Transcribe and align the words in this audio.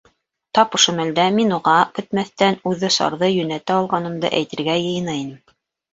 Тап 0.57 0.73
ошо 0.77 0.93
мәлдә 0.99 1.25
мин 1.35 1.53
уға, 1.57 1.75
көтмәҫтән 1.99 2.57
үҙосарҙы 2.71 3.31
йүнәтә 3.35 3.79
алғанымды, 3.83 4.33
әйтергә 4.39 4.79
йыйына 4.87 5.15
инем! 5.23 5.57